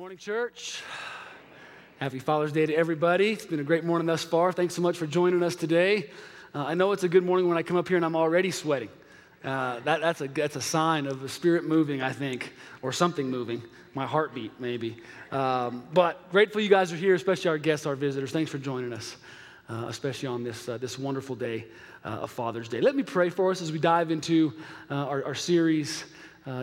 [0.00, 0.82] morning, church.
[1.98, 3.32] Happy Father's Day to everybody.
[3.32, 4.50] It's been a great morning thus far.
[4.50, 6.08] Thanks so much for joining us today.
[6.54, 8.50] Uh, I know it's a good morning when I come up here and I'm already
[8.50, 8.88] sweating.
[9.44, 13.28] Uh, that, that's, a, that's a sign of the spirit moving, I think, or something
[13.28, 13.62] moving.
[13.92, 14.96] My heartbeat, maybe.
[15.32, 18.32] Um, but grateful you guys are here, especially our guests, our visitors.
[18.32, 19.16] Thanks for joining us,
[19.68, 21.66] uh, especially on this, uh, this wonderful day
[22.06, 22.80] uh, of Father's Day.
[22.80, 24.54] Let me pray for us as we dive into
[24.90, 26.04] uh, our, our, series,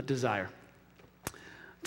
[0.08, 0.50] Desire.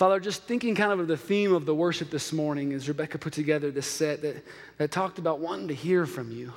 [0.01, 3.19] Father, just thinking kind of of the theme of the worship this morning as Rebecca
[3.19, 4.43] put together this set that,
[4.79, 6.51] that talked about wanting to hear from you.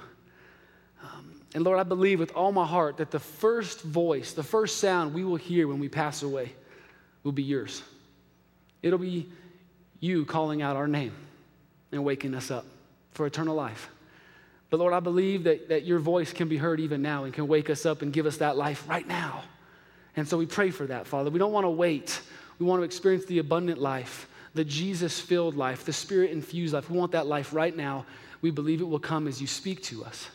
[1.02, 4.78] Um, and Lord, I believe with all my heart that the first voice, the first
[4.78, 6.54] sound we will hear when we pass away
[7.22, 7.82] will be yours.
[8.82, 9.28] It'll be
[10.00, 11.12] you calling out our name
[11.92, 12.64] and waking us up
[13.10, 13.90] for eternal life.
[14.70, 17.46] But Lord, I believe that, that your voice can be heard even now and can
[17.46, 19.44] wake us up and give us that life right now.
[20.16, 21.28] And so we pray for that, Father.
[21.28, 22.22] We don't want to wait
[22.58, 26.88] we want to experience the abundant life, the Jesus filled life, the spirit infused life.
[26.90, 28.06] We want that life right now.
[28.40, 30.28] We believe it will come as you speak to us.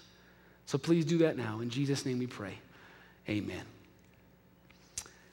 [0.66, 1.62] So please do that now.
[1.62, 2.60] In Jesus' name we pray.
[3.28, 3.62] Amen.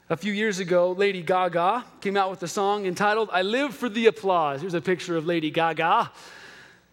[0.08, 3.88] A few years ago, Lady Gaga came out with a song entitled, I Live for
[3.88, 4.60] the Applause.
[4.60, 6.12] Here's a picture of Lady Gaga.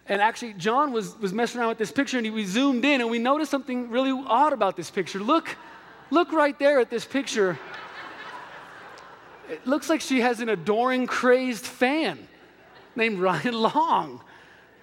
[0.08, 3.02] And actually, John was, was messing around with this picture and he, we zoomed in
[3.02, 5.20] and we noticed something really odd about this picture.
[5.20, 5.56] Look,
[6.10, 7.60] look right there at this picture.
[9.54, 12.28] It looks like she has an adoring, crazed fan
[12.96, 14.22] named Ryan Long.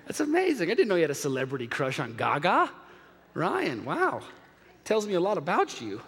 [0.06, 0.70] That's amazing.
[0.70, 2.70] I didn't know you had a celebrity crush on Gaga.
[3.34, 4.20] Ryan, wow.
[4.84, 6.00] Tells me a lot about you.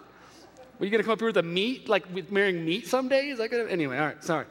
[0.79, 3.29] Are you going to come up here with a meat, like with marrying meat someday?
[3.29, 4.45] Is that going to, anyway, all right, sorry.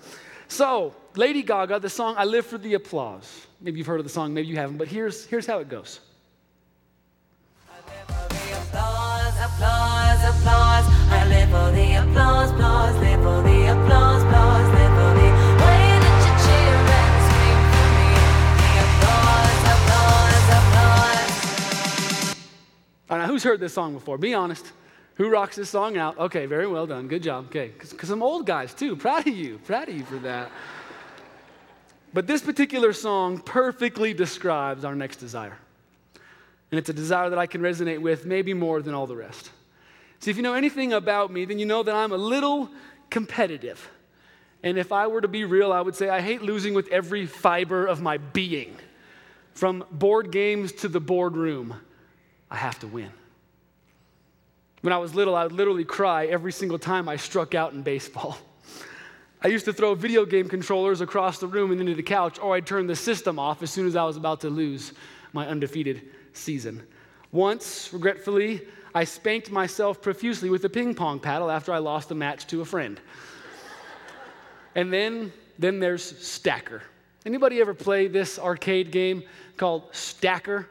[0.49, 3.47] So, Lady Gaga, the song I Live for the Applause.
[3.61, 6.01] Maybe you've heard of the song, maybe you haven't, but here's, here's how it goes.
[9.43, 10.87] Applause, applause.
[11.11, 15.31] I live for the applause, applause, live for the applause, applause, live for the
[15.67, 17.17] way that you cheer and
[17.75, 18.11] for me.
[18.63, 20.47] The applause, applause,
[23.11, 23.29] applause.
[23.29, 24.17] Who's heard this song before?
[24.17, 24.71] Be honest.
[25.17, 26.17] Who rocks this song out?
[26.19, 27.09] Okay, very well done.
[27.09, 27.47] Good job.
[27.47, 28.95] Okay, because some old guys too.
[28.95, 29.59] Proud of you.
[29.59, 30.53] Proud of you for that.
[32.15, 35.59] But this particular song perfectly describes our next desire.
[36.73, 39.51] And it's a desire that I can resonate with maybe more than all the rest.
[40.21, 42.71] See, if you know anything about me, then you know that I'm a little
[43.11, 43.91] competitive.
[44.63, 47.27] And if I were to be real, I would say I hate losing with every
[47.27, 48.75] fiber of my being.
[49.53, 51.75] From board games to the boardroom,
[52.51, 53.11] I have to win.
[54.81, 57.83] When I was little, I would literally cry every single time I struck out in
[57.83, 58.39] baseball.
[59.43, 62.55] I used to throw video game controllers across the room and into the couch, or
[62.55, 64.95] I'd turn the system off as soon as I was about to lose
[65.35, 66.01] my undefeated
[66.33, 66.83] season.
[67.31, 68.63] Once, regretfully,
[68.95, 72.61] I spanked myself profusely with a ping pong paddle after I lost a match to
[72.61, 73.01] a friend.
[74.75, 76.83] and then, then there's Stacker.
[77.25, 79.23] Anybody ever play this arcade game
[79.57, 80.69] called Stacker?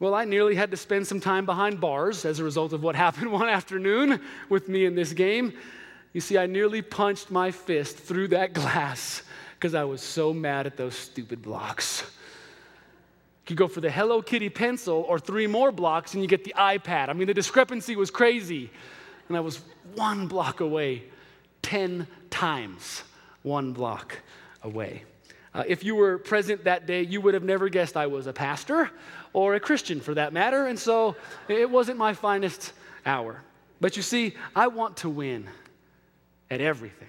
[0.00, 2.96] Well, I nearly had to spend some time behind bars as a result of what
[3.06, 5.52] happened one afternoon with me in this game.
[6.12, 9.22] You see, I nearly punched my fist through that glass
[9.54, 12.02] because I was so mad at those stupid blocks.
[13.48, 16.54] You go for the Hello Kitty pencil or three more blocks and you get the
[16.56, 17.08] iPad.
[17.08, 18.70] I mean, the discrepancy was crazy.
[19.28, 19.60] And I was
[19.94, 21.04] one block away,
[21.62, 23.02] 10 times
[23.42, 24.16] one block
[24.62, 25.04] away.
[25.52, 28.32] Uh, if you were present that day, you would have never guessed I was a
[28.32, 28.90] pastor
[29.32, 30.66] or a Christian for that matter.
[30.66, 31.16] And so
[31.48, 32.72] it wasn't my finest
[33.04, 33.42] hour.
[33.80, 35.48] But you see, I want to win
[36.50, 37.08] at everything.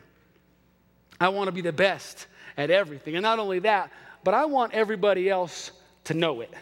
[1.19, 2.25] I want to be the best
[2.57, 3.15] at everything.
[3.15, 3.91] And not only that,
[4.23, 5.71] but I want everybody else
[6.05, 6.53] to know it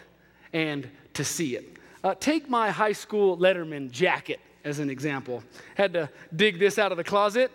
[0.52, 1.76] and to see it.
[2.02, 5.42] Uh, take my high school Letterman jacket as an example.
[5.74, 7.50] Had to dig this out of the closet.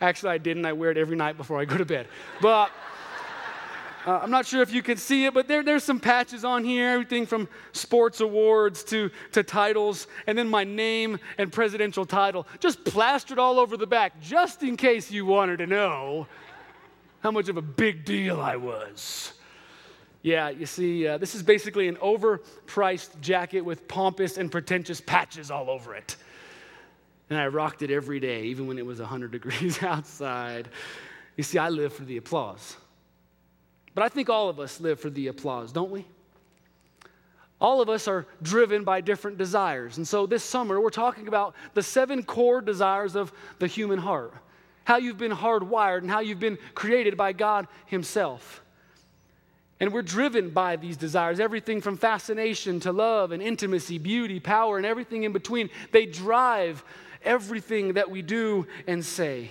[0.00, 0.64] Actually, I didn't.
[0.64, 2.06] I wear it every night before I go to bed.
[2.40, 2.70] But
[4.06, 6.64] uh, I'm not sure if you can see it, but there, there's some patches on
[6.64, 12.46] here, everything from sports awards to, to titles, and then my name and presidential title,
[12.60, 16.26] just plastered all over the back, just in case you wanted to know
[17.20, 19.32] how much of a big deal I was.
[20.22, 25.50] Yeah, you see, uh, this is basically an overpriced jacket with pompous and pretentious patches
[25.50, 26.16] all over it.
[27.30, 30.68] And I rocked it every day, even when it was 100 degrees outside.
[31.36, 32.76] You see, I live for the applause.
[33.94, 36.04] But I think all of us live for the applause, don't we?
[37.60, 39.96] All of us are driven by different desires.
[39.96, 44.34] And so this summer, we're talking about the seven core desires of the human heart
[44.88, 48.62] how you've been hardwired and how you've been created by God Himself.
[49.80, 54.76] And we're driven by these desires everything from fascination to love and intimacy, beauty, power,
[54.76, 55.70] and everything in between.
[55.92, 56.84] They drive
[57.22, 59.50] everything that we do and say.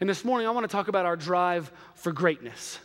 [0.00, 2.78] And this morning, I want to talk about our drive for greatness.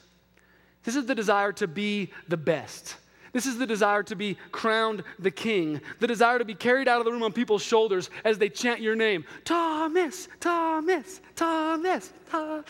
[0.83, 2.97] This is the desire to be the best.
[3.31, 7.00] This is the desire to be crowned the king, the desire to be carried out
[7.00, 12.65] of the room on people's shoulders as they chant your name Thomas, Thomas, Thomas, Thomas.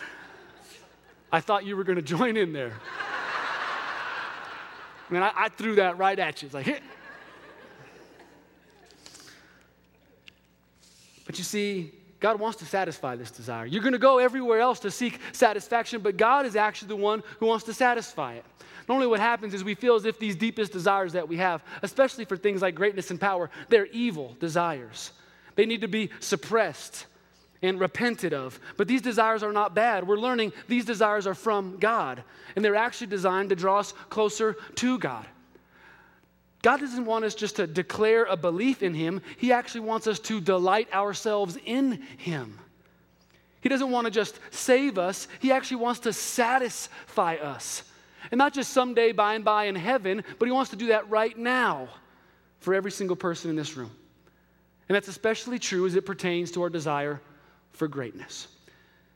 [1.30, 2.72] I thought you were going to join in there.
[5.08, 6.46] Man, I, I, threw that right at you.
[6.46, 6.82] It's like, Hit.
[11.26, 13.66] but you see, God wants to satisfy this desire.
[13.66, 17.22] You're going to go everywhere else to seek satisfaction, but God is actually the one
[17.38, 18.44] who wants to satisfy it.
[18.88, 22.24] Normally, what happens is we feel as if these deepest desires that we have, especially
[22.24, 25.12] for things like greatness and power, they're evil desires.
[25.56, 27.06] They need to be suppressed
[27.62, 28.58] and repented of.
[28.76, 30.06] But these desires are not bad.
[30.06, 32.22] We're learning these desires are from God,
[32.54, 35.26] and they're actually designed to draw us closer to God.
[36.62, 40.18] God doesn't want us just to declare a belief in Him, He actually wants us
[40.20, 42.58] to delight ourselves in Him.
[43.60, 47.82] He doesn't want to just save us, He actually wants to satisfy us.
[48.32, 51.08] And not just someday by and by in heaven, but He wants to do that
[51.08, 51.88] right now
[52.58, 53.90] for every single person in this room.
[54.88, 57.20] And that's especially true as it pertains to our desire
[57.76, 58.48] for greatness.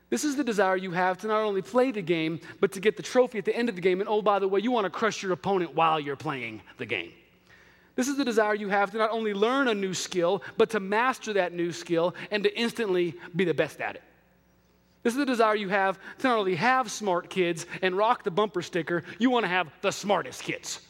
[0.09, 2.97] This is the desire you have to not only play the game, but to get
[2.97, 4.01] the trophy at the end of the game.
[4.01, 6.85] And oh, by the way, you want to crush your opponent while you're playing the
[6.85, 7.13] game.
[7.95, 10.79] This is the desire you have to not only learn a new skill, but to
[10.79, 14.03] master that new skill and to instantly be the best at it.
[15.03, 18.31] This is the desire you have to not only have smart kids and rock the
[18.31, 20.81] bumper sticker, you want to have the smartest kids.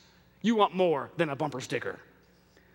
[0.42, 2.00] You want more than a bumper sticker.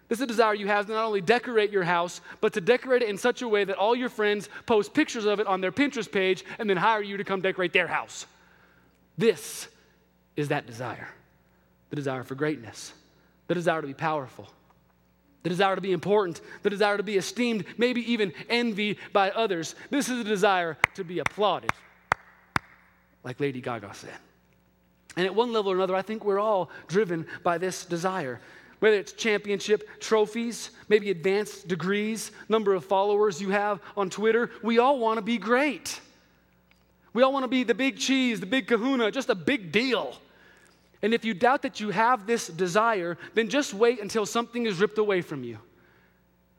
[0.08, 3.02] This is a desire you have to not only decorate your house, but to decorate
[3.02, 5.72] it in such a way that all your friends post pictures of it on their
[5.72, 8.26] Pinterest page and then hire you to come decorate their house.
[9.18, 9.68] This
[10.36, 11.08] is that desire
[11.90, 12.92] the desire for greatness,
[13.46, 14.48] the desire to be powerful,
[15.44, 19.76] the desire to be important, the desire to be esteemed, maybe even envied by others.
[19.90, 21.70] This is a desire to be applauded,
[23.22, 24.18] like Lady Gaga said.
[25.16, 28.40] And at one level or another, I think we're all driven by this desire.
[28.80, 34.78] Whether it's championship trophies, maybe advanced degrees, number of followers you have on Twitter, we
[34.78, 36.00] all want to be great.
[37.14, 40.20] We all want to be the big cheese, the big kahuna, just a big deal.
[41.00, 44.80] And if you doubt that you have this desire, then just wait until something is
[44.80, 45.58] ripped away from you.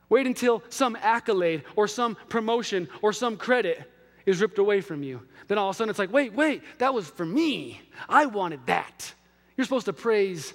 [0.09, 3.91] Wait until some accolade or some promotion or some credit
[4.25, 5.21] is ripped away from you.
[5.47, 7.81] Then all of a sudden it's like, wait, wait, that was for me.
[8.09, 9.13] I wanted that.
[9.55, 10.53] You're supposed to praise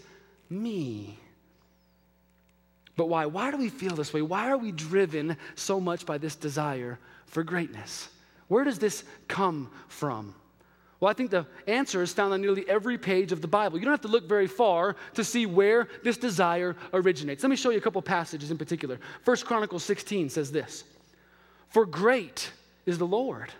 [0.49, 1.19] me.
[2.97, 3.27] But why?
[3.27, 4.23] Why do we feel this way?
[4.23, 8.09] Why are we driven so much by this desire for greatness?
[8.49, 10.35] Where does this come from?
[11.00, 13.77] Well, I think the answer is found on nearly every page of the Bible.
[13.77, 17.43] You don't have to look very far to see where this desire originates.
[17.43, 19.00] Let me show you a couple passages in particular.
[19.23, 20.85] First Chronicles 16 says this
[21.71, 22.53] For great
[22.87, 23.50] is the Lord,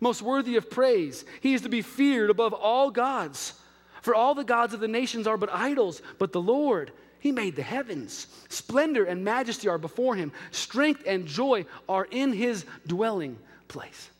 [0.00, 1.24] most worthy of praise.
[1.40, 3.54] He is to be feared above all gods.
[4.02, 7.56] For all the gods of the nations are but idols, but the Lord he made
[7.56, 8.26] the heavens.
[8.48, 10.32] Splendor and majesty are before him.
[10.50, 13.38] Strength and joy are in his dwelling
[13.68, 14.10] place.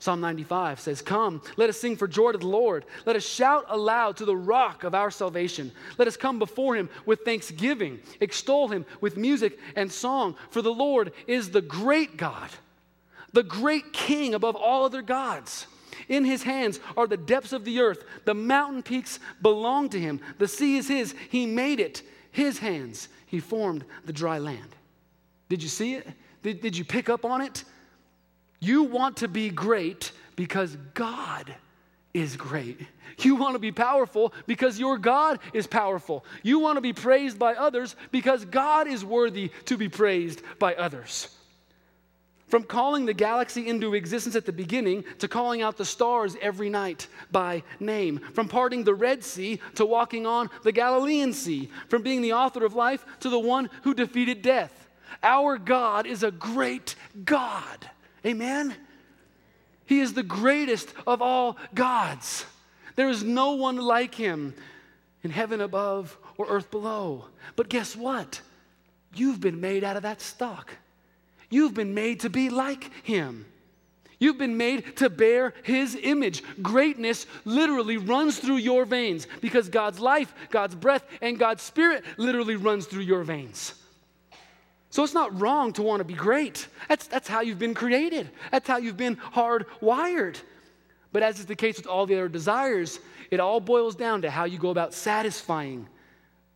[0.00, 2.84] Psalm 95 says, Come, let us sing for joy to the Lord.
[3.04, 5.72] Let us shout aloud to the rock of our salvation.
[5.98, 10.36] Let us come before him with thanksgiving, extol him with music and song.
[10.50, 12.50] For the Lord is the great God,
[13.32, 15.66] the great King above all other gods.
[16.08, 18.04] In his hands are the depths of the earth.
[18.24, 20.20] The mountain peaks belong to him.
[20.38, 21.14] The sea is his.
[21.30, 22.02] He made it.
[22.30, 24.76] His hands, he formed the dry land.
[25.48, 26.06] Did you see it?
[26.42, 27.64] Did, did you pick up on it?
[28.60, 31.54] You want to be great because God
[32.14, 32.80] is great.
[33.20, 36.24] You want to be powerful because your God is powerful.
[36.42, 40.74] You want to be praised by others because God is worthy to be praised by
[40.74, 41.28] others.
[42.48, 46.70] From calling the galaxy into existence at the beginning to calling out the stars every
[46.70, 48.20] night by name.
[48.32, 51.70] From parting the Red Sea to walking on the Galilean Sea.
[51.88, 54.88] From being the author of life to the one who defeated death.
[55.22, 57.90] Our God is a great God.
[58.24, 58.74] Amen?
[59.84, 62.46] He is the greatest of all gods.
[62.96, 64.54] There is no one like him
[65.22, 67.26] in heaven above or earth below.
[67.56, 68.40] But guess what?
[69.14, 70.72] You've been made out of that stock.
[71.50, 73.46] You've been made to be like him.
[74.18, 76.42] You've been made to bear his image.
[76.60, 82.56] Greatness literally runs through your veins because God's life, God's breath, and God's spirit literally
[82.56, 83.74] runs through your veins.
[84.90, 86.66] So it's not wrong to want to be great.
[86.88, 90.40] That's, that's how you've been created, that's how you've been hardwired.
[91.12, 93.00] But as is the case with all the other desires,
[93.30, 95.86] it all boils down to how you go about satisfying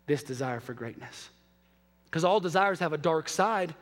[0.06, 1.30] this desire for greatness.
[2.04, 3.74] Because all desires have a dark side.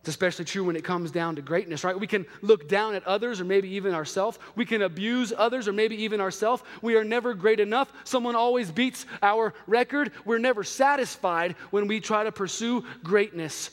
[0.00, 1.98] It's especially true when it comes down to greatness, right?
[1.98, 4.38] We can look down at others or maybe even ourselves.
[4.54, 6.62] We can abuse others or maybe even ourselves.
[6.82, 7.92] We are never great enough.
[8.04, 10.12] Someone always beats our record.
[10.24, 13.70] We're never satisfied when we try to pursue greatness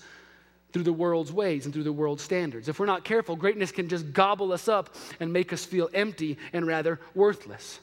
[0.74, 2.68] through the world's ways and through the world's standards.
[2.68, 6.38] If we're not careful, greatness can just gobble us up and make us feel empty
[6.52, 7.80] and rather worthless.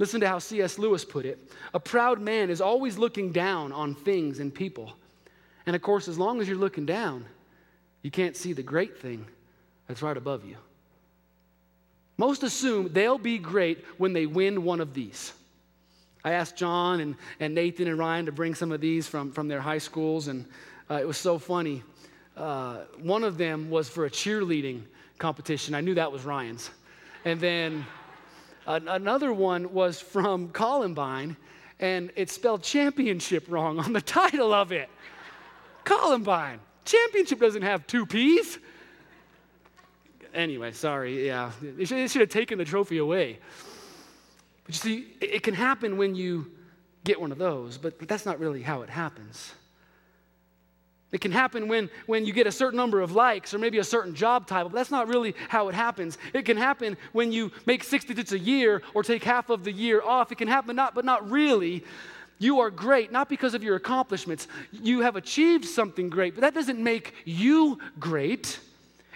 [0.00, 0.76] Listen to how C.S.
[0.76, 1.38] Lewis put it
[1.74, 4.94] A proud man is always looking down on things and people.
[5.66, 7.24] And of course, as long as you're looking down,
[8.04, 9.24] you can't see the great thing
[9.88, 10.56] that's right above you.
[12.18, 15.32] Most assume they'll be great when they win one of these.
[16.22, 19.48] I asked John and, and Nathan and Ryan to bring some of these from, from
[19.48, 20.44] their high schools, and
[20.90, 21.82] uh, it was so funny.
[22.36, 24.82] Uh, one of them was for a cheerleading
[25.18, 25.74] competition.
[25.74, 26.70] I knew that was Ryan's.
[27.24, 27.86] And then
[28.66, 31.38] another one was from Columbine,
[31.80, 34.90] and it spelled championship wrong on the title of it.
[35.84, 36.60] Columbine.
[36.84, 38.58] Championship doesn't have two P's.
[40.32, 41.52] Anyway, sorry, yeah.
[41.62, 43.38] They should, should have taken the trophy away.
[44.64, 46.50] But you see, it, it can happen when you
[47.04, 49.54] get one of those, but, but that's not really how it happens.
[51.12, 53.84] It can happen when, when you get a certain number of likes or maybe a
[53.84, 56.18] certain job title, but that's not really how it happens.
[56.32, 59.70] It can happen when you make 60 digits a year or take half of the
[59.70, 60.32] year off.
[60.32, 61.84] It can happen, not, but not really.
[62.44, 64.48] You are great, not because of your accomplishments.
[64.70, 68.60] You have achieved something great, but that doesn't make you great.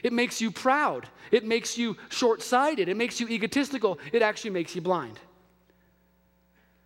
[0.03, 1.07] It makes you proud.
[1.31, 2.89] It makes you short sighted.
[2.89, 3.99] It makes you egotistical.
[4.15, 5.21] It actually makes you blind.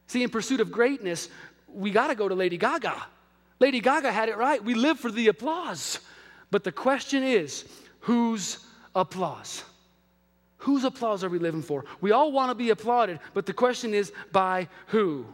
[0.08, 1.28] See, in pursuit of greatness,
[1.68, 3.00] we got to go to Lady Gaga.
[3.61, 4.64] Lady Gaga had it right.
[4.64, 6.00] We live for the applause.
[6.50, 7.64] But the question is
[8.00, 8.58] whose
[8.96, 9.62] applause?
[10.56, 11.84] Whose applause are we living for?
[12.00, 15.25] We all want to be applauded, but the question is by who?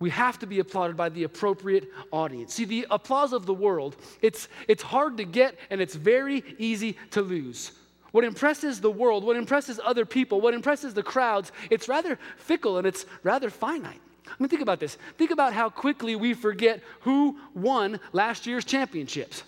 [0.00, 2.54] We have to be applauded by the appropriate audience.
[2.54, 6.96] See, the applause of the world, it's, it's hard to get and it's very easy
[7.10, 7.72] to lose.
[8.12, 12.78] What impresses the world, what impresses other people, what impresses the crowds, it's rather fickle
[12.78, 14.00] and it's rather finite.
[14.26, 14.96] I mean, think about this.
[15.16, 19.42] Think about how quickly we forget who won last year's championships.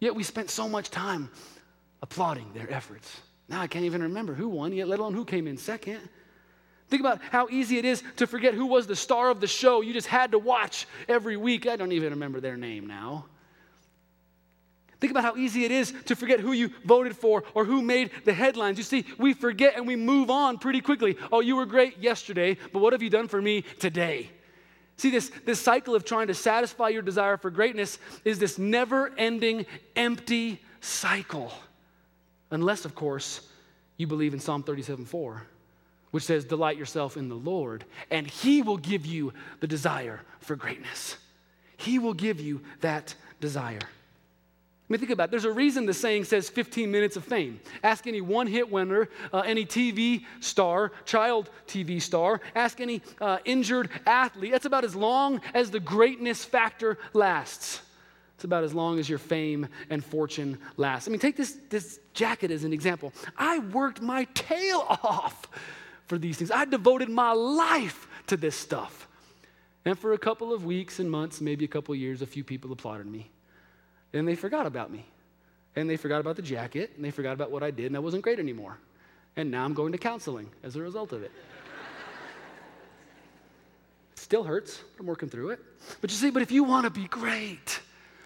[0.00, 1.30] Yet we spent so much time
[2.02, 3.20] applauding their efforts.
[3.48, 6.00] Now I can't even remember who won, yet let alone who came in second.
[6.90, 9.80] Think about how easy it is to forget who was the star of the show
[9.80, 11.68] you just had to watch every week.
[11.68, 13.26] I don't even remember their name now.
[15.00, 18.10] Think about how easy it is to forget who you voted for or who made
[18.24, 18.76] the headlines.
[18.76, 21.16] You see, we forget and we move on pretty quickly.
[21.32, 24.28] Oh, you were great yesterday, but what have you done for me today?
[24.96, 29.12] See, this, this cycle of trying to satisfy your desire for greatness is this never
[29.16, 29.64] ending,
[29.96, 31.52] empty cycle.
[32.50, 33.48] Unless, of course,
[33.96, 35.46] you believe in Psalm 37 4
[36.10, 40.56] which says, Delight yourself in the Lord, and He will give you the desire for
[40.56, 41.16] greatness.
[41.76, 43.80] He will give you that desire.
[44.90, 45.30] I mean, think about it.
[45.30, 47.60] There's a reason the saying says 15 minutes of fame.
[47.84, 53.38] Ask any one hit winner, uh, any TV star, child TV star, ask any uh,
[53.44, 54.50] injured athlete.
[54.50, 57.82] That's about as long as the greatness factor lasts.
[58.34, 61.06] It's about as long as your fame and fortune lasts.
[61.06, 63.12] I mean, take this, this jacket as an example.
[63.36, 65.46] I worked my tail off
[66.10, 66.50] for these things.
[66.50, 69.06] I devoted my life to this stuff.
[69.84, 72.42] And for a couple of weeks and months, maybe a couple of years, a few
[72.42, 73.30] people applauded me.
[74.12, 75.06] And they forgot about me.
[75.76, 78.00] And they forgot about the jacket, and they forgot about what I did, and I
[78.00, 78.76] wasn't great anymore.
[79.36, 81.30] And now I'm going to counseling as a result of it.
[84.16, 84.82] Still hurts.
[84.98, 85.60] I'm working through it.
[86.00, 87.80] But you see, but if you want to be great,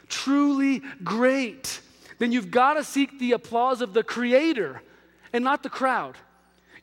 [0.08, 1.82] truly great,
[2.18, 4.80] then you've got to seek the applause of the Creator
[5.34, 6.16] and not the crowd.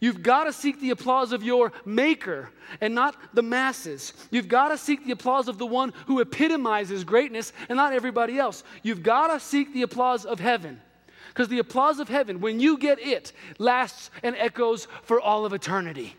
[0.01, 2.50] You've got to seek the applause of your maker
[2.81, 4.13] and not the masses.
[4.31, 8.39] You've got to seek the applause of the one who epitomizes greatness and not everybody
[8.39, 8.63] else.
[8.81, 10.81] You've got to seek the applause of heaven.
[11.29, 15.53] Because the applause of heaven, when you get it, lasts and echoes for all of
[15.53, 16.15] eternity.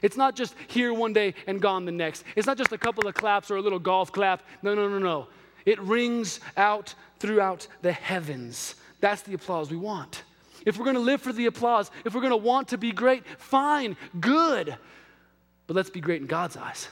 [0.00, 2.22] It's not just here one day and gone the next.
[2.36, 4.42] It's not just a couple of claps or a little golf clap.
[4.62, 5.26] No, no, no, no.
[5.66, 8.76] It rings out throughout the heavens.
[9.00, 10.22] That's the applause we want.
[10.64, 12.92] If we're going to live for the applause, if we're going to want to be
[12.92, 14.76] great, fine, good.
[15.66, 16.88] But let's be great in God's eyes.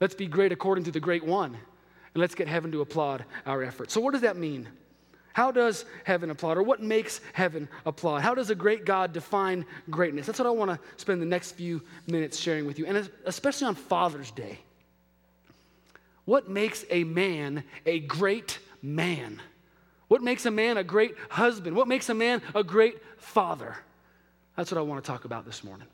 [0.00, 1.54] Let's be great according to the great one.
[1.54, 3.94] And let's get heaven to applaud our efforts.
[3.94, 4.68] So, what does that mean?
[5.32, 8.22] How does heaven applaud, or what makes heaven applaud?
[8.22, 10.26] How does a great God define greatness?
[10.26, 13.68] That's what I want to spend the next few minutes sharing with you, and especially
[13.68, 14.58] on Father's Day.
[16.24, 19.40] What makes a man a great man?
[20.10, 21.76] What makes a man a great husband?
[21.76, 23.76] What makes a man a great father?
[24.56, 25.86] That's what I want to talk about this morning.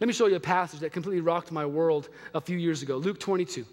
[0.00, 2.96] Let me show you a passage that completely rocked my world a few years ago.
[2.96, 3.64] Luke 22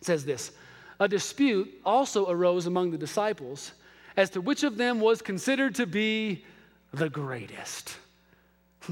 [0.00, 0.52] says this
[1.00, 3.72] A dispute also arose among the disciples,
[4.16, 6.44] as to which of them was considered to be
[6.92, 7.96] the greatest.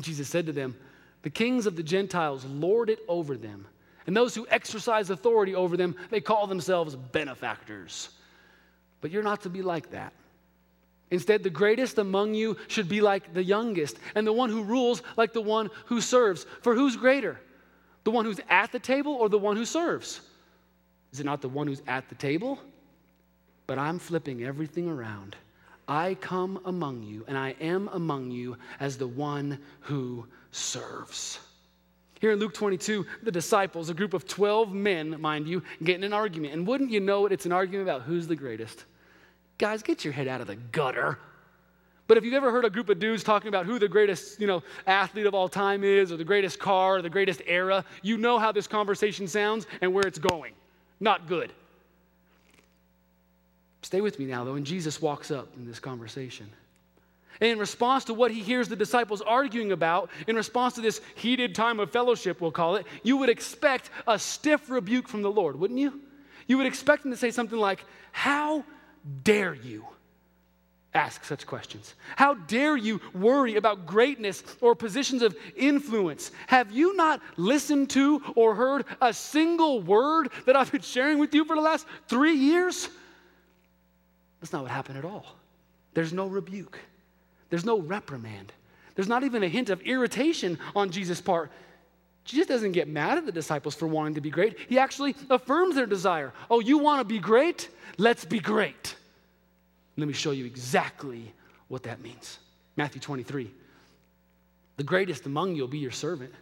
[0.00, 0.76] Jesus said to them,
[1.23, 3.69] The kings of the Gentiles lord it over them,
[4.09, 8.09] and those who exercise authority over them, they call themselves benefactors.
[9.00, 10.12] But you're not to be like that.
[11.11, 15.02] Instead, the greatest among you should be like the youngest, and the one who rules
[15.16, 16.46] like the one who serves.
[16.62, 17.38] For who's greater?
[18.04, 20.20] The one who's at the table or the one who serves?
[21.12, 22.58] Is it not the one who's at the table?
[23.66, 25.37] But I'm flipping everything around.
[25.87, 31.38] I come among you, and I am among you as the one who serves.
[32.20, 36.04] Here in Luke 22, the disciples, a group of 12 men, mind you, get in
[36.04, 36.54] an argument.
[36.54, 38.84] And wouldn't you know it, it's an argument about who's the greatest.
[39.58, 41.18] Guys, get your head out of the gutter.
[42.06, 44.46] But if you've ever heard a group of dudes talking about who the greatest, you
[44.46, 48.18] know, athlete of all time is, or the greatest car, or the greatest era, you
[48.18, 50.52] know how this conversation sounds and where it's going.
[51.00, 51.52] Not good.
[53.82, 56.49] Stay with me now, though, and Jesus walks up in this conversation.
[57.40, 61.00] And in response to what he hears the disciples arguing about, in response to this
[61.16, 65.30] heated time of fellowship, we'll call it, you would expect a stiff rebuke from the
[65.30, 66.00] Lord, wouldn't you?
[66.46, 68.64] You would expect him to say something like, How
[69.23, 69.84] dare you
[70.94, 71.94] ask such questions?
[72.16, 76.30] How dare you worry about greatness or positions of influence?
[76.46, 81.34] Have you not listened to or heard a single word that I've been sharing with
[81.34, 82.88] you for the last three years?
[84.40, 85.26] That's not what happened at all.
[85.94, 86.78] There's no rebuke,
[87.50, 88.52] there's no reprimand,
[88.94, 91.50] there's not even a hint of irritation on Jesus' part.
[92.25, 94.59] Jesus doesn't get mad at the disciples for wanting to be great.
[94.69, 96.33] He actually affirms their desire.
[96.50, 97.69] Oh, you want to be great?
[97.99, 98.97] Let's be great.
[99.97, 101.33] Let me show you exactly
[101.69, 102.38] what that means.
[102.76, 103.50] Matthew 23.
[104.76, 106.33] The greatest among you will be your servant.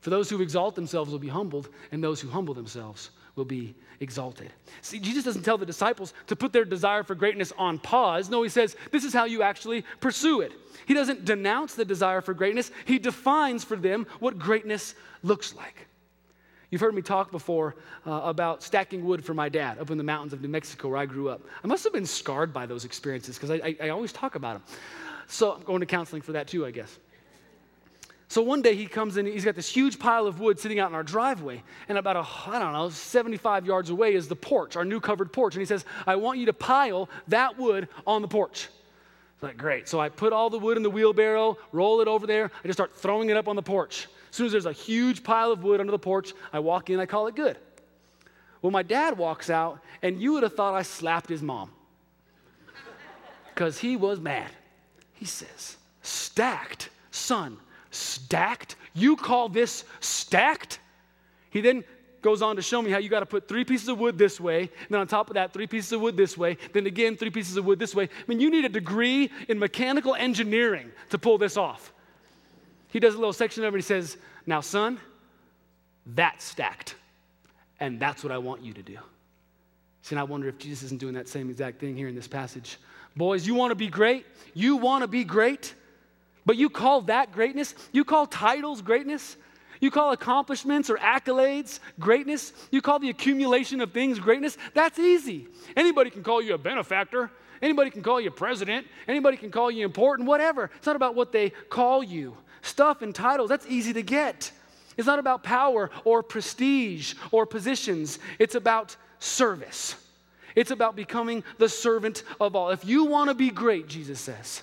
[0.00, 3.74] For those who exalt themselves will be humbled, and those who humble themselves will be
[4.00, 4.52] exalted.
[4.80, 8.30] See, Jesus doesn't tell the disciples to put their desire for greatness on pause.
[8.30, 10.52] No, he says, this is how you actually pursue it.
[10.86, 15.86] He doesn't denounce the desire for greatness, he defines for them what greatness looks like.
[16.70, 20.04] You've heard me talk before uh, about stacking wood for my dad up in the
[20.04, 21.42] mountains of New Mexico where I grew up.
[21.62, 24.54] I must have been scarred by those experiences because I, I, I always talk about
[24.54, 24.76] them.
[25.28, 26.98] So I'm going to counseling for that too, I guess.
[28.34, 30.90] So one day he comes in, he's got this huge pile of wood sitting out
[30.90, 34.74] in our driveway, and about, a, I don't know, 75 yards away is the porch,
[34.74, 35.54] our new covered porch.
[35.54, 38.70] And he says, I want you to pile that wood on the porch.
[39.34, 39.88] It's like, great.
[39.88, 42.76] So I put all the wood in the wheelbarrow, roll it over there, I just
[42.76, 44.08] start throwing it up on the porch.
[44.30, 46.98] As soon as there's a huge pile of wood under the porch, I walk in,
[46.98, 47.56] I call it good.
[48.62, 51.70] Well, my dad walks out, and you would have thought I slapped his mom
[53.54, 54.50] because he was mad.
[55.12, 57.58] He says, Stacked, son,
[57.94, 58.76] stacked?
[58.94, 60.80] You call this stacked?
[61.50, 61.84] He then
[62.24, 64.40] goes on to show me how you got to put three pieces of wood this
[64.40, 67.16] way, and then on top of that, three pieces of wood this way, then again,
[67.16, 68.04] three pieces of wood this way.
[68.04, 71.92] I mean, you need a degree in mechanical engineering to pull this off.
[72.88, 74.98] He does a little section of it, he says, Now, son,
[76.06, 76.94] that's stacked,
[77.78, 78.98] and that's what I want you to do.
[80.00, 82.28] See, and I wonder if Jesus isn't doing that same exact thing here in this
[82.28, 82.78] passage.
[83.16, 84.26] Boys, you want to be great?
[84.54, 85.74] You want to be great?
[86.46, 87.74] But you call that greatness?
[87.92, 89.36] You call titles greatness?
[89.80, 92.52] You call accomplishments or accolades greatness?
[92.70, 94.56] You call the accumulation of things greatness?
[94.72, 95.48] That's easy.
[95.76, 97.30] Anybody can call you a benefactor.
[97.60, 98.86] Anybody can call you president.
[99.08, 100.70] Anybody can call you important, whatever.
[100.76, 102.36] It's not about what they call you.
[102.62, 104.50] Stuff and titles, that's easy to get.
[104.96, 109.96] It's not about power or prestige or positions, it's about service.
[110.54, 112.70] It's about becoming the servant of all.
[112.70, 114.62] If you want to be great, Jesus says,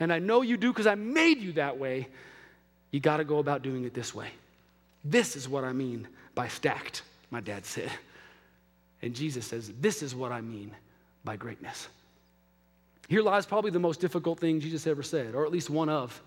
[0.00, 2.08] and I know you do because I made you that way,
[2.90, 4.30] you got to go about doing it this way.
[5.04, 7.90] This is what I mean by stacked, my dad said.
[9.02, 10.74] And Jesus says, This is what I mean
[11.24, 11.88] by greatness.
[13.08, 16.20] Here lies probably the most difficult thing Jesus ever said, or at least one of.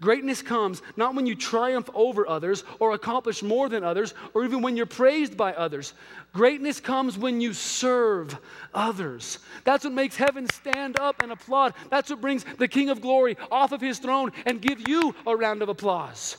[0.00, 4.60] Greatness comes not when you triumph over others or accomplish more than others or even
[4.60, 5.94] when you're praised by others.
[6.34, 8.38] Greatness comes when you serve
[8.74, 9.38] others.
[9.64, 11.72] That's what makes heaven stand up and applaud.
[11.88, 15.34] That's what brings the King of Glory off of his throne and give you a
[15.34, 16.36] round of applause.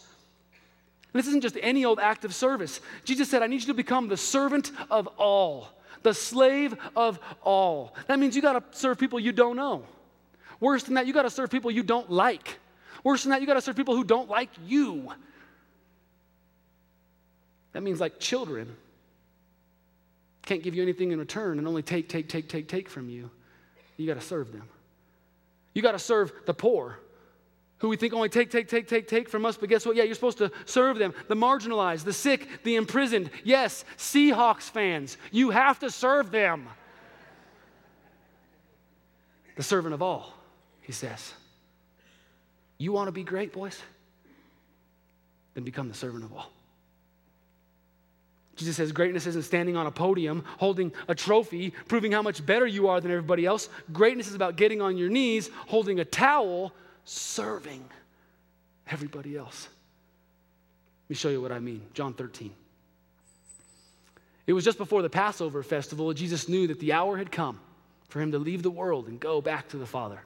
[1.14, 2.80] And this isn't just any old act of service.
[3.06, 5.70] Jesus said, I need you to become the servant of all,
[6.04, 7.96] the slave of all.
[8.06, 9.84] That means you got to serve people you don't know.
[10.60, 12.60] Worse than that, you got to serve people you don't like.
[13.08, 15.14] Worse than that, you got to serve people who don't like you.
[17.72, 18.76] That means like children
[20.42, 23.32] can't give you anything in return and only take, take, take, take, take from you.
[23.96, 24.68] You got to serve them.
[25.74, 27.00] You got to serve the poor
[27.78, 29.96] who we think only take, take, take, take, take from us, but guess what?
[29.96, 31.14] Yeah, you're supposed to serve them.
[31.30, 33.30] The marginalized, the sick, the imprisoned.
[33.46, 36.68] Yes, Seahawks fans, you have to serve them.
[39.56, 40.34] the servant of all,
[40.82, 41.32] he says.
[42.78, 43.80] You want to be great, boys?
[45.54, 46.52] Then become the servant of all.
[48.56, 52.66] Jesus says greatness isn't standing on a podium holding a trophy, proving how much better
[52.66, 53.70] you are than everybody else.
[53.94, 56.74] Greatness is about getting on your knees, holding a towel,
[57.06, 57.86] serving
[58.90, 59.68] everybody else.
[61.06, 61.84] Let me show you what I mean.
[61.94, 62.52] John 13.
[64.48, 67.60] It was just before the Passover festival, Jesus knew that the hour had come
[68.10, 70.20] for him to leave the world and go back to the Father.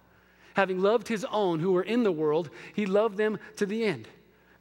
[0.56, 4.08] Having loved his own who were in the world, he loved them to the end.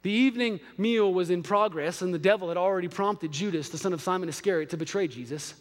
[0.03, 3.93] The evening meal was in progress, and the devil had already prompted Judas, the son
[3.93, 5.53] of Simon Iscariot, to betray Jesus.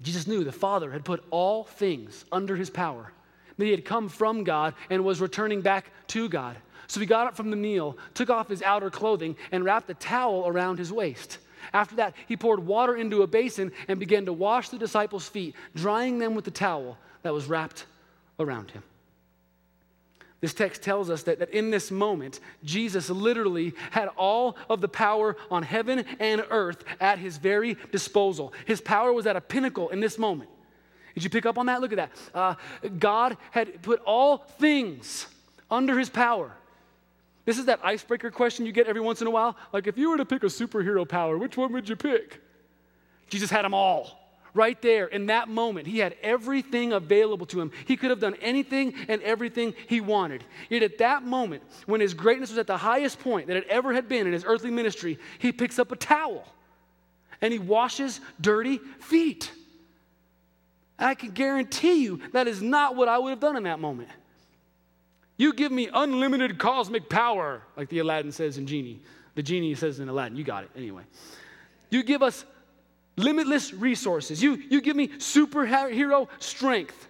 [0.00, 3.12] Jesus knew the Father had put all things under his power,
[3.56, 6.56] that he had come from God and was returning back to God.
[6.86, 9.94] So he got up from the meal, took off his outer clothing, and wrapped a
[9.94, 11.38] towel around his waist.
[11.72, 15.56] After that, he poured water into a basin and began to wash the disciples' feet,
[15.74, 17.86] drying them with the towel that was wrapped
[18.38, 18.82] around him.
[20.40, 24.88] This text tells us that, that in this moment, Jesus literally had all of the
[24.88, 28.52] power on heaven and earth at his very disposal.
[28.64, 30.48] His power was at a pinnacle in this moment.
[31.14, 31.80] Did you pick up on that?
[31.80, 32.10] Look at that.
[32.32, 32.54] Uh,
[33.00, 35.26] God had put all things
[35.68, 36.52] under his power.
[37.44, 39.56] This is that icebreaker question you get every once in a while.
[39.72, 42.40] Like, if you were to pick a superhero power, which one would you pick?
[43.28, 44.27] Jesus had them all
[44.58, 47.70] right there in that moment, he had everything available to him.
[47.86, 50.42] He could have done anything and everything he wanted.
[50.68, 53.94] Yet at that moment, when his greatness was at the highest point that it ever
[53.94, 56.44] had been in his earthly ministry, he picks up a towel
[57.40, 59.52] and he washes dirty feet.
[60.98, 64.08] I can guarantee you that is not what I would have done in that moment.
[65.36, 69.00] You give me unlimited cosmic power, like the Aladdin says in Genie.
[69.36, 71.04] The genie says in Aladdin, you got it anyway.
[71.90, 72.44] You give us
[73.18, 74.42] limitless resources.
[74.42, 77.08] You, you give me superhero strength.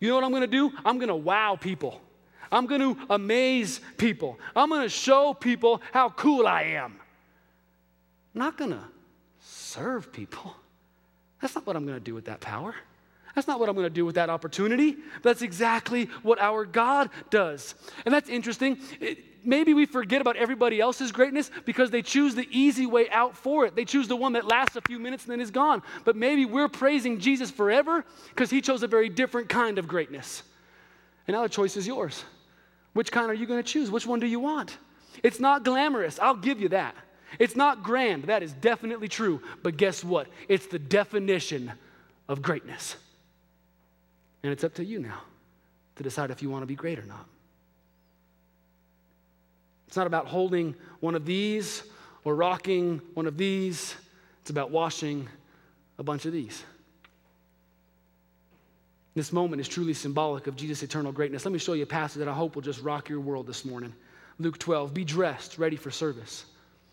[0.00, 0.72] You know what I'm going to do?
[0.84, 2.00] I'm going to wow people.
[2.50, 4.38] I'm going to amaze people.
[4.54, 6.96] I'm going to show people how cool I am.
[8.34, 8.82] I'm not going to
[9.40, 10.56] serve people.
[11.40, 12.74] That's not what I'm going to do with that power.
[13.34, 14.96] That's not what I'm going to do with that opportunity.
[15.22, 17.74] That's exactly what our God does.
[18.04, 18.78] And that's interesting.
[19.00, 23.36] It, maybe we forget about everybody else's greatness because they choose the easy way out
[23.36, 23.74] for it.
[23.74, 25.82] They choose the one that lasts a few minutes and then is gone.
[26.04, 30.42] But maybe we're praising Jesus forever because he chose a very different kind of greatness.
[31.26, 32.24] And now the choice is yours.
[32.92, 33.90] Which kind are you going to choose?
[33.90, 34.76] Which one do you want?
[35.22, 36.94] It's not glamorous, I'll give you that.
[37.38, 39.40] It's not grand, that is definitely true.
[39.62, 40.28] But guess what?
[40.48, 41.72] It's the definition
[42.28, 42.96] of greatness.
[44.42, 45.20] And it's up to you now
[45.96, 47.26] to decide if you want to be great or not.
[49.92, 51.82] It's not about holding one of these
[52.24, 53.94] or rocking one of these.
[54.40, 55.28] It's about washing
[55.98, 56.64] a bunch of these.
[59.14, 61.44] This moment is truly symbolic of Jesus' eternal greatness.
[61.44, 63.66] Let me show you a passage that I hope will just rock your world this
[63.66, 63.92] morning.
[64.38, 66.46] Luke 12 Be dressed, ready for service.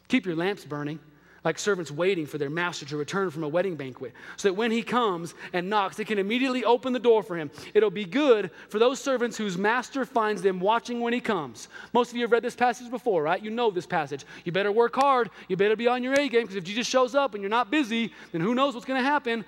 [0.10, 1.00] Keep your lamps burning
[1.44, 4.72] like servants waiting for their master to return from a wedding banquet, so that when
[4.72, 7.50] he comes and knocks, they can immediately open the door for him.
[7.74, 11.68] It'll be good for those servants whose master finds them watching when he comes.
[11.94, 13.42] Most of you have read this passage before, right?
[13.42, 14.26] You know this passage.
[14.44, 15.30] You better work hard.
[15.48, 17.72] You better be on your A game, because if Jesus shows up and you're not
[17.72, 19.46] busy, then who knows what's going to happen?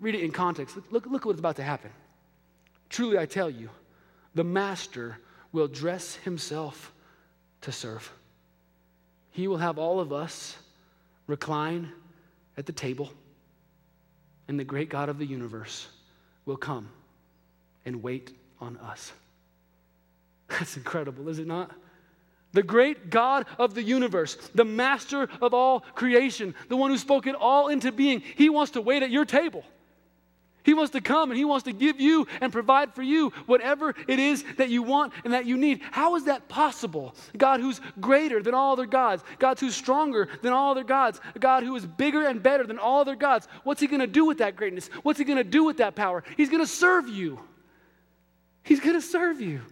[0.00, 0.76] Read it in context.
[0.76, 1.90] Look, look, look what's about to happen.
[2.88, 3.70] Truly, I tell you,
[4.34, 5.18] the master
[5.52, 6.92] will dress himself
[7.60, 8.12] to serve.
[9.30, 10.56] He will have all of us
[11.26, 11.90] recline
[12.56, 13.10] at the table,
[14.48, 15.88] and the great God of the universe
[16.44, 16.88] will come
[17.84, 19.12] and wait on us.
[20.48, 21.70] That's incredible, is it not?
[22.52, 27.26] The great God of the universe, the master of all creation, the one who spoke
[27.26, 29.64] it all into being, he wants to wait at your table.
[30.64, 33.94] He wants to come and He wants to give you and provide for you whatever
[34.06, 35.80] it is that you want and that you need.
[35.90, 37.14] How is that possible?
[37.36, 41.64] God who's greater than all other gods, God who's stronger than all other gods, God
[41.64, 43.48] who is bigger and better than all other gods.
[43.64, 44.88] What's He going to do with that greatness?
[45.02, 46.22] What's He going to do with that power?
[46.36, 47.40] He's going to serve you.
[48.62, 49.62] He's going to serve you.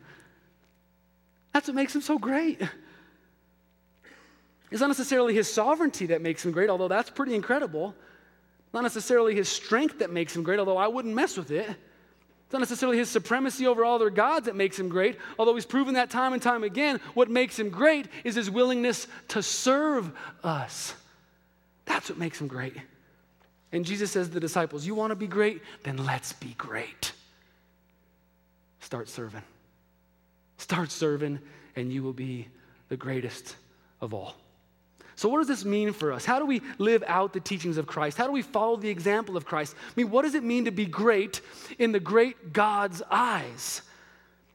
[1.53, 2.61] That's what makes Him so great.
[4.70, 7.94] It's not necessarily His sovereignty that makes Him great, although that's pretty incredible.
[8.73, 11.69] Not necessarily his strength that makes him great, although I wouldn't mess with it.
[11.69, 15.65] It's not necessarily his supremacy over all other gods that makes him great, although he's
[15.65, 17.01] proven that time and time again.
[17.15, 20.11] What makes him great is his willingness to serve
[20.43, 20.95] us.
[21.85, 22.77] That's what makes him great.
[23.73, 25.63] And Jesus says to the disciples, You want to be great?
[25.85, 27.13] Then let's be great.
[28.81, 29.43] Start serving.
[30.59, 31.39] Start serving,
[31.77, 32.49] and you will be
[32.89, 33.55] the greatest
[34.01, 34.35] of all.
[35.21, 36.25] So, what does this mean for us?
[36.25, 38.17] How do we live out the teachings of Christ?
[38.17, 39.77] How do we follow the example of Christ?
[39.87, 41.43] I mean, what does it mean to be great
[41.79, 43.83] in the great God's eyes?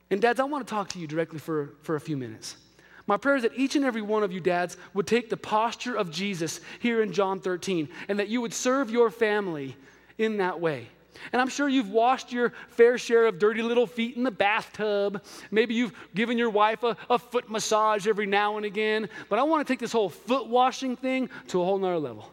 [0.09, 2.57] And, dads, I want to talk to you directly for, for a few minutes.
[3.05, 5.95] My prayer is that each and every one of you, dads, would take the posture
[5.95, 9.75] of Jesus here in John 13 and that you would serve your family
[10.17, 10.87] in that way.
[11.31, 15.23] And I'm sure you've washed your fair share of dirty little feet in the bathtub.
[15.51, 19.09] Maybe you've given your wife a, a foot massage every now and again.
[19.29, 22.31] But I want to take this whole foot washing thing to a whole nother level.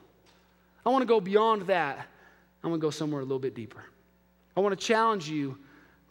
[0.84, 2.06] I want to go beyond that.
[2.62, 3.82] I want to go somewhere a little bit deeper.
[4.56, 5.58] I want to challenge you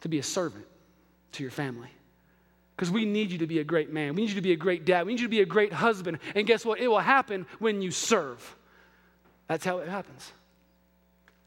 [0.00, 0.66] to be a servant
[1.32, 1.88] to your family.
[2.76, 4.14] Because we need you to be a great man.
[4.14, 5.06] We need you to be a great dad.
[5.06, 6.18] We need you to be a great husband.
[6.34, 6.80] And guess what?
[6.80, 8.56] It will happen when you serve.
[9.46, 10.32] That's how it happens.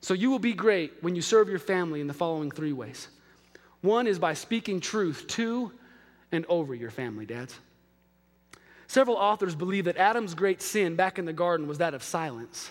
[0.05, 3.07] So you will be great when you serve your family in the following three ways.
[3.81, 5.71] One is by speaking truth to
[6.31, 7.57] and over your family, dads.
[8.85, 12.69] Several authors believe that Adam's great sin back in the garden was that of silence.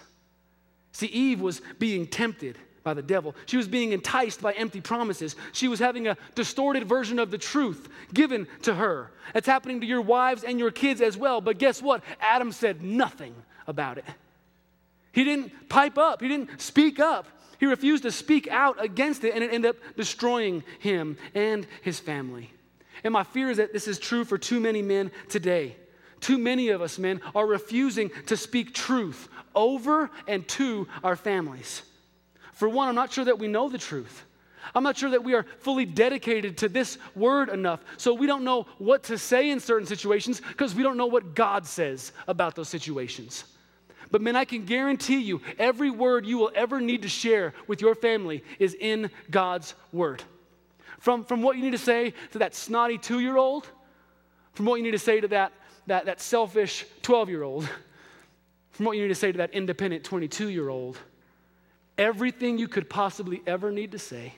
[0.93, 3.35] See, Eve was being tempted by the devil.
[3.47, 5.35] She was being enticed by empty promises.
[5.51, 9.11] She was having a distorted version of the truth given to her.
[9.35, 11.41] It's happening to your wives and your kids as well.
[11.41, 12.05] But guess what?
[12.21, 13.35] Adam said nothing
[13.67, 14.05] about it.
[15.15, 17.27] He didn't pipe up, he didn't speak up.
[17.61, 22.01] He refused to speak out against it, and it ended up destroying him and his
[22.01, 22.51] family.
[23.05, 25.77] And my fear is that this is true for too many men today.
[26.21, 31.83] Too many of us men are refusing to speak truth over and to our families.
[32.53, 34.25] For one, I'm not sure that we know the truth.
[34.75, 37.85] I'm not sure that we are fully dedicated to this word enough.
[37.99, 41.35] So we don't know what to say in certain situations because we don't know what
[41.35, 43.45] God says about those situations.
[44.15, 47.81] But man, I can guarantee you, every word you will ever need to share with
[47.81, 50.23] your family is in God's word.
[51.01, 53.69] From, from what you need to say to that snotty two year old,
[54.53, 55.53] from what you need to say to that,
[55.89, 57.69] that, that selfish 12 year old,
[58.71, 60.97] from what you need to say to that independent 22 year old,
[61.99, 64.33] everything you could possibly ever need to say,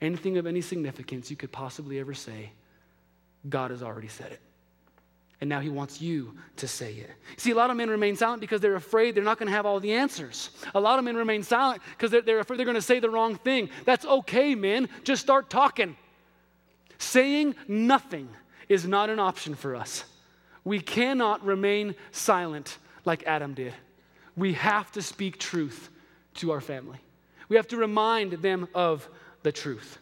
[0.00, 2.52] anything of any significance you could possibly ever say,
[3.46, 4.40] God has already said it.
[5.40, 7.10] And now he wants you to say it.
[7.36, 9.66] See, a lot of men remain silent because they're afraid they're not going to have
[9.66, 10.50] all the answers.
[10.74, 13.10] A lot of men remain silent because they're, they're afraid they're going to say the
[13.10, 13.68] wrong thing.
[13.84, 14.88] That's okay, men.
[15.04, 15.96] Just start talking.
[16.98, 18.28] Saying nothing
[18.68, 20.04] is not an option for us.
[20.64, 23.74] We cannot remain silent like Adam did.
[24.36, 25.90] We have to speak truth
[26.34, 26.98] to our family.
[27.48, 29.08] We have to remind them of
[29.42, 29.98] the truth.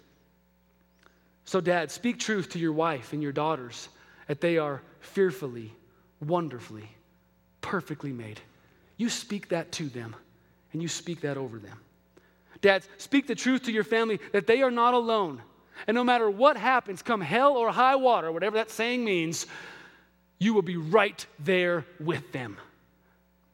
[1.45, 3.89] So, dad, speak truth to your wife and your daughters
[4.27, 5.73] that they are fearfully,
[6.21, 6.89] wonderfully,
[7.61, 8.41] perfectly made.
[8.97, 10.15] You speak that to them
[10.73, 11.79] and you speak that over them.
[12.61, 15.43] Dads, speak the truth to your family that they are not alone.
[15.87, 19.47] And no matter what happens, come hell or high water, whatever that saying means,
[20.39, 22.57] you will be right there with them.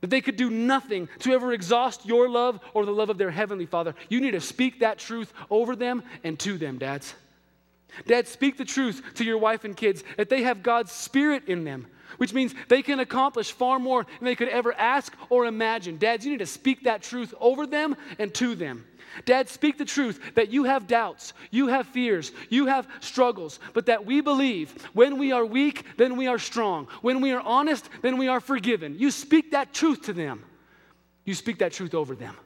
[0.01, 3.31] That they could do nothing to ever exhaust your love or the love of their
[3.31, 3.95] heavenly Father.
[4.09, 7.15] You need to speak that truth over them and to them, dads.
[8.07, 11.65] Dad, speak the truth to your wife and kids that they have God's Spirit in
[11.65, 11.87] them,
[12.19, 15.99] which means they can accomplish far more than they could ever ask or imagine.
[15.99, 18.85] Dads, you need to speak that truth over them and to them.
[19.25, 23.87] Dad, speak the truth that you have doubts, you have fears, you have struggles, but
[23.87, 26.87] that we believe when we are weak, then we are strong.
[27.03, 28.99] When we are honest, then we are forgiven.
[28.99, 30.45] You speak that truth to them.
[31.25, 32.37] You speak that truth over them.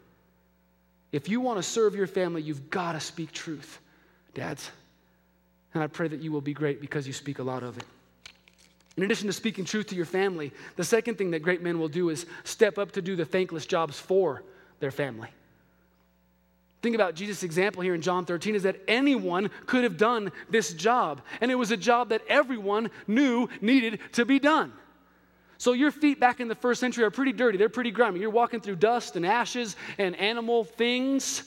[1.13, 3.79] If you want to serve your family, you've got to speak truth.
[4.35, 4.71] Dads,
[5.75, 7.85] and I pray that you will be great because you speak a lot of it.
[8.97, 11.89] In addition to speaking truth to your family, the second thing that great men will
[11.89, 14.45] do is step up to do the thankless jobs for
[14.79, 15.29] their family.
[16.81, 20.75] Think about Jesus' example here in John 13 is that anyone could have done this
[20.75, 24.73] job, and it was a job that everyone knew needed to be done.
[25.57, 28.21] So, your feet back in the first century are pretty dirty, they're pretty grimy.
[28.21, 31.45] You're walking through dust and ashes and animal things.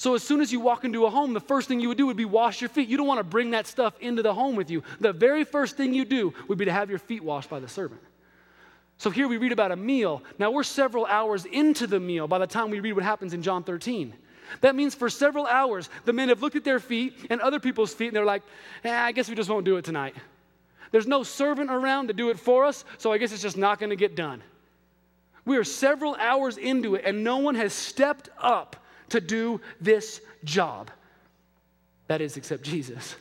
[0.00, 2.06] So, as soon as you walk into a home, the first thing you would do
[2.06, 2.88] would be wash your feet.
[2.88, 4.82] You don't want to bring that stuff into the home with you.
[4.98, 7.68] The very first thing you do would be to have your feet washed by the
[7.68, 8.00] servant.
[8.96, 10.22] So, here we read about a meal.
[10.38, 13.42] Now, we're several hours into the meal by the time we read what happens in
[13.42, 14.14] John 13.
[14.62, 17.92] That means for several hours, the men have looked at their feet and other people's
[17.92, 18.42] feet, and they're like,
[18.84, 20.14] eh, I guess we just won't do it tonight.
[20.92, 23.78] There's no servant around to do it for us, so I guess it's just not
[23.78, 24.42] going to get done.
[25.44, 28.76] We are several hours into it, and no one has stepped up
[29.10, 30.90] to do this job.
[32.08, 33.14] That is, except Jesus.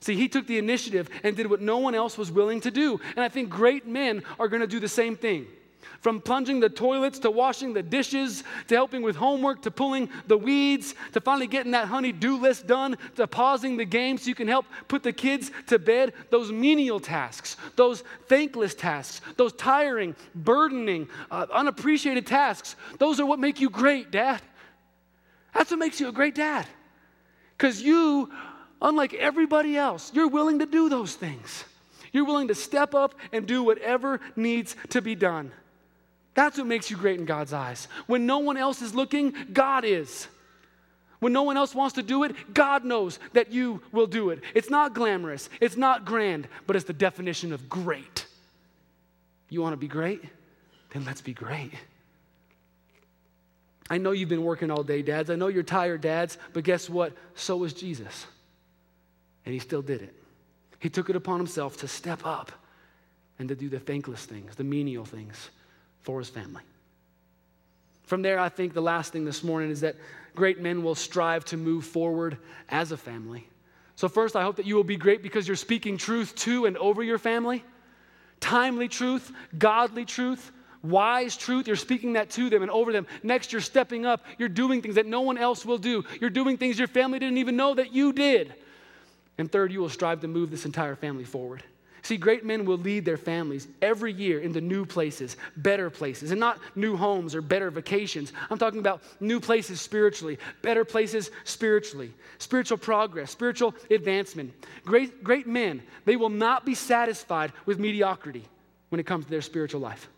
[0.00, 3.00] See, he took the initiative and did what no one else was willing to do.
[3.16, 5.46] And I think great men are going to do the same thing.
[6.00, 10.38] From plunging the toilets to washing the dishes to helping with homework to pulling the
[10.38, 14.34] weeds to finally getting that honey do list done to pausing the game so you
[14.34, 20.14] can help put the kids to bed, those menial tasks, those thankless tasks, those tiring,
[20.36, 24.40] burdening, uh, unappreciated tasks, those are what make you great, Dad.
[25.54, 26.66] That's what makes you a great dad.
[27.56, 28.30] Because you,
[28.80, 31.64] unlike everybody else, you're willing to do those things.
[32.12, 35.52] You're willing to step up and do whatever needs to be done.
[36.34, 37.88] That's what makes you great in God's eyes.
[38.06, 40.28] When no one else is looking, God is.
[41.20, 44.40] When no one else wants to do it, God knows that you will do it.
[44.54, 48.24] It's not glamorous, it's not grand, but it's the definition of great.
[49.48, 50.22] You want to be great?
[50.90, 51.72] Then let's be great.
[53.90, 55.30] I know you've been working all day, dads.
[55.30, 57.12] I know you're tired, dads, but guess what?
[57.34, 58.26] So was Jesus.
[59.44, 60.14] And he still did it.
[60.78, 62.52] He took it upon himself to step up
[63.38, 65.50] and to do the thankless things, the menial things
[66.00, 66.62] for his family.
[68.04, 69.96] From there, I think the last thing this morning is that
[70.34, 73.46] great men will strive to move forward as a family.
[73.96, 76.76] So, first, I hope that you will be great because you're speaking truth to and
[76.78, 77.64] over your family
[78.40, 81.66] timely truth, godly truth, wise truth.
[81.66, 83.06] You're speaking that to them and over them.
[83.22, 84.24] Next, you're stepping up.
[84.38, 86.04] You're doing things that no one else will do.
[86.20, 88.54] You're doing things your family didn't even know that you did.
[89.38, 91.62] And third, you will strive to move this entire family forward.
[92.02, 96.40] See, great men will lead their families every year into new places, better places, and
[96.40, 98.32] not new homes or better vacations.
[98.50, 104.54] I'm talking about new places spiritually, better places spiritually, spiritual progress, spiritual advancement.
[104.84, 108.44] Great, great men, they will not be satisfied with mediocrity
[108.88, 110.08] when it comes to their spiritual life.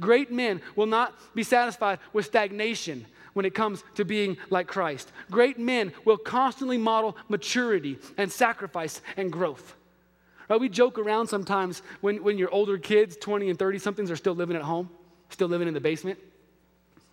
[0.00, 5.12] Great men will not be satisfied with stagnation when it comes to being like Christ.
[5.30, 9.76] Great men will constantly model maturity and sacrifice and growth.
[10.48, 10.60] Right?
[10.60, 14.34] We joke around sometimes when, when your older kids, 20 and 30 somethings, are still
[14.34, 14.90] living at home,
[15.28, 16.18] still living in the basement.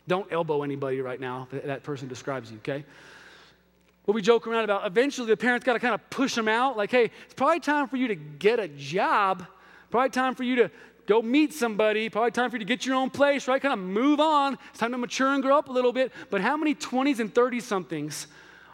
[0.07, 2.83] Don't elbow anybody right now that, that person describes you, okay?
[4.05, 6.77] What we joke around about, eventually the parents got to kind of push them out,
[6.77, 9.45] like, hey, it's probably time for you to get a job.
[9.91, 10.71] Probably time for you to
[11.07, 12.09] go meet somebody.
[12.09, 13.61] Probably time for you to get your own place, right?
[13.61, 14.59] Kind of move on.
[14.69, 16.11] It's time to mature and grow up a little bit.
[16.29, 18.27] But how many 20s and 30 somethings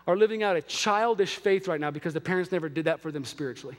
[0.06, 3.12] are living out a childish faith right now because the parents never did that for
[3.12, 3.78] them spiritually?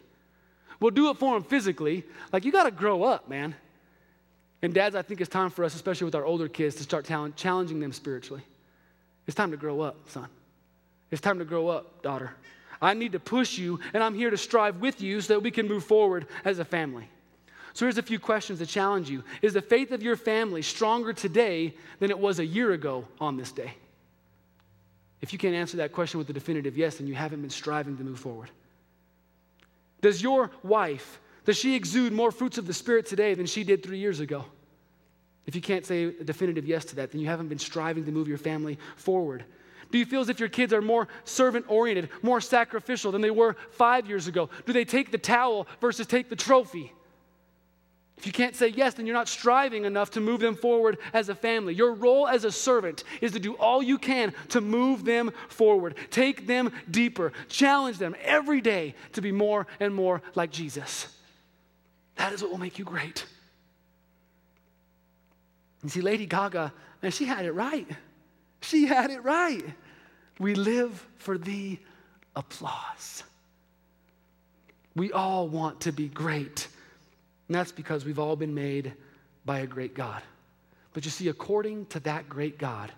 [0.80, 2.04] We'll do it for them physically.
[2.32, 3.54] Like, you got to grow up, man.
[4.62, 7.04] And dads, I think it's time for us, especially with our older kids, to start
[7.36, 8.42] challenging them spiritually.
[9.26, 10.28] It's time to grow up, son.
[11.10, 12.32] It's time to grow up, daughter.
[12.80, 15.50] I need to push you, and I'm here to strive with you so that we
[15.50, 17.08] can move forward as a family.
[17.74, 19.24] So here's a few questions to challenge you.
[19.42, 23.36] Is the faith of your family stronger today than it was a year ago on
[23.36, 23.74] this day?
[25.20, 27.96] If you can't answer that question with a definitive yes, then you haven't been striving
[27.96, 28.50] to move forward.
[30.00, 33.82] Does your wife, does she exude more fruits of the Spirit today than she did
[33.82, 34.44] three years ago?
[35.46, 38.12] If you can't say a definitive yes to that, then you haven't been striving to
[38.12, 39.44] move your family forward.
[39.90, 43.30] Do you feel as if your kids are more servant oriented, more sacrificial than they
[43.30, 44.48] were five years ago?
[44.64, 46.92] Do they take the towel versus take the trophy?
[48.16, 51.28] If you can't say yes, then you're not striving enough to move them forward as
[51.28, 51.74] a family.
[51.74, 55.96] Your role as a servant is to do all you can to move them forward,
[56.10, 61.08] take them deeper, challenge them every day to be more and more like Jesus.
[62.16, 63.26] That is what will make you great.
[65.82, 66.72] You see, Lady Gaga,
[67.02, 67.86] and she had it right.
[68.62, 69.62] She had it right.
[70.38, 71.78] We live for the
[72.34, 73.22] applause.
[74.96, 76.68] We all want to be great.
[77.48, 78.94] And that's because we've all been made
[79.44, 80.22] by a great God.
[80.92, 82.92] But you see, according to that great God,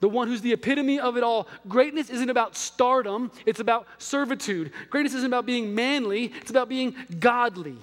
[0.00, 4.72] the one who's the epitome of it all, greatness isn't about stardom, it's about servitude.
[4.90, 7.78] Greatness isn't about being manly, it's about being godly.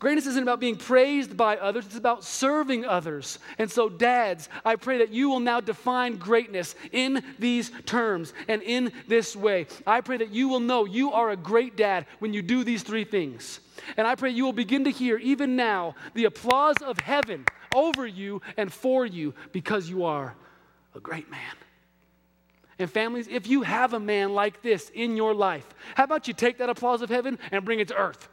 [0.00, 3.38] Greatness isn't about being praised by others, it's about serving others.
[3.58, 8.62] And so, dads, I pray that you will now define greatness in these terms and
[8.62, 9.66] in this way.
[9.86, 12.82] I pray that you will know you are a great dad when you do these
[12.82, 13.60] three things.
[13.98, 18.06] And I pray you will begin to hear, even now, the applause of heaven over
[18.06, 20.34] you and for you because you are
[20.94, 21.54] a great man.
[22.78, 26.32] And families, if you have a man like this in your life, how about you
[26.32, 28.30] take that applause of heaven and bring it to earth?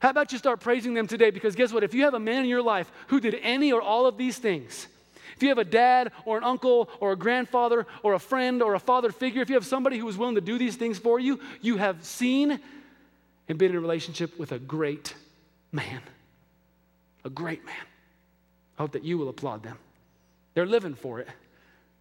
[0.00, 1.30] How about you start praising them today?
[1.30, 1.82] Because guess what?
[1.82, 4.38] If you have a man in your life who did any or all of these
[4.38, 4.86] things,
[5.36, 8.74] if you have a dad or an uncle or a grandfather or a friend or
[8.74, 11.20] a father figure, if you have somebody who is willing to do these things for
[11.20, 12.58] you, you have seen
[13.48, 15.14] and been in a relationship with a great
[15.72, 16.00] man.
[17.24, 17.74] A great man.
[18.78, 19.78] I hope that you will applaud them.
[20.54, 21.28] They're living for it.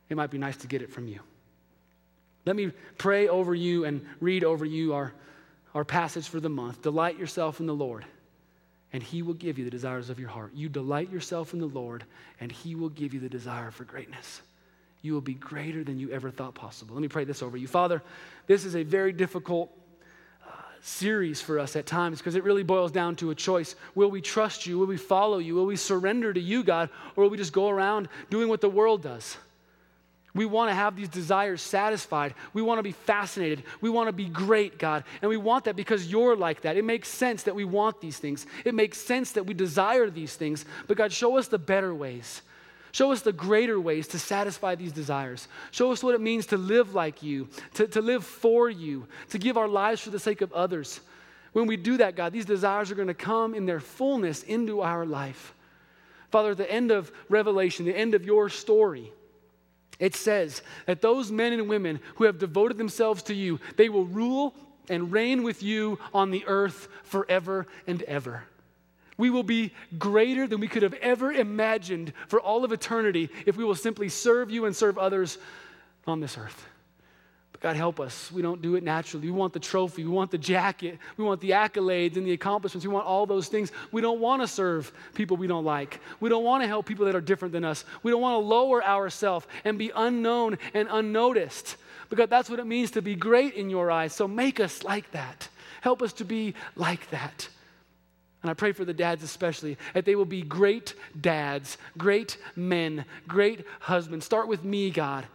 [0.09, 1.19] It might be nice to get it from you.
[2.45, 5.13] Let me pray over you and read over you our,
[5.75, 6.81] our passage for the month.
[6.81, 8.05] Delight yourself in the Lord,
[8.93, 10.53] and He will give you the desires of your heart.
[10.55, 12.05] You delight yourself in the Lord,
[12.39, 14.41] and He will give you the desire for greatness.
[15.01, 16.95] You will be greater than you ever thought possible.
[16.95, 17.67] Let me pray this over you.
[17.67, 18.01] Father,
[18.47, 19.69] this is a very difficult
[20.43, 20.51] uh,
[20.81, 23.75] series for us at times because it really boils down to a choice.
[23.93, 24.79] Will we trust you?
[24.79, 25.55] Will we follow you?
[25.55, 26.89] Will we surrender to you, God?
[27.15, 29.37] Or will we just go around doing what the world does?
[30.35, 32.35] We want to have these desires satisfied.
[32.53, 33.63] We want to be fascinated.
[33.79, 35.05] We want to be great, God.
[35.21, 36.75] And we want that because you're like that.
[36.75, 38.45] It makes sense that we want these things.
[38.65, 40.65] It makes sense that we desire these things.
[40.87, 42.41] But God, show us the better ways.
[42.91, 45.47] Show us the greater ways to satisfy these desires.
[45.71, 49.37] Show us what it means to live like you, to, to live for you, to
[49.37, 50.99] give our lives for the sake of others.
[51.53, 54.81] When we do that, God, these desires are going to come in their fullness into
[54.81, 55.53] our life.
[56.29, 59.11] Father, at the end of Revelation, the end of your story,
[59.99, 64.05] it says that those men and women who have devoted themselves to you, they will
[64.05, 64.53] rule
[64.89, 68.43] and reign with you on the earth forever and ever.
[69.17, 73.55] We will be greater than we could have ever imagined for all of eternity if
[73.55, 75.37] we will simply serve you and serve others
[76.05, 76.67] on this earth.
[77.61, 78.31] God, help us.
[78.31, 79.27] We don't do it naturally.
[79.27, 80.03] We want the trophy.
[80.03, 80.99] We want the jacket.
[81.17, 82.85] We want the accolades and the accomplishments.
[82.85, 83.71] We want all those things.
[83.91, 85.99] We don't want to serve people we don't like.
[86.19, 87.85] We don't want to help people that are different than us.
[88.03, 91.77] We don't want to lower ourselves and be unknown and unnoticed
[92.09, 94.13] because that's what it means to be great in your eyes.
[94.13, 95.47] So make us like that.
[95.81, 97.47] Help us to be like that.
[98.43, 103.05] And I pray for the dads especially, that they will be great dads, great men,
[103.27, 104.23] great husbands.
[104.25, 105.25] Start with me, God.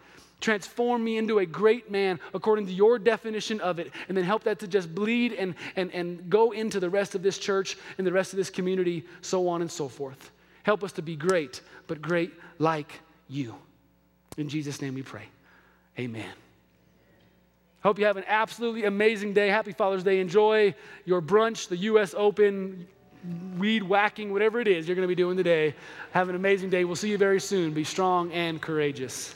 [0.40, 4.44] Transform me into a great man according to your definition of it, and then help
[4.44, 8.06] that to just bleed and, and, and go into the rest of this church and
[8.06, 10.30] the rest of this community, so on and so forth.
[10.62, 13.54] Help us to be great, but great like you.
[14.36, 15.24] In Jesus' name we pray.
[15.98, 16.32] Amen.
[17.82, 19.48] Hope you have an absolutely amazing day.
[19.48, 20.20] Happy Father's Day.
[20.20, 20.74] Enjoy
[21.06, 22.14] your brunch, the U.S.
[22.16, 22.86] Open,
[23.58, 25.74] weed whacking, whatever it is you're going to be doing today.
[26.12, 26.84] Have an amazing day.
[26.84, 27.72] We'll see you very soon.
[27.72, 29.34] Be strong and courageous.